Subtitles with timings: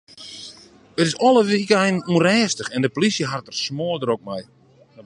[0.99, 4.43] It is alle wykeinen ûnrêstich en de polysje hat it der smoardrok mei.